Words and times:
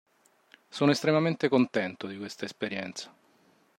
Sono 0.67 0.89
estremamente 0.89 1.47
contento 1.47 2.07
di 2.07 2.17
questa 2.17 2.45
esperienza. 2.45 3.13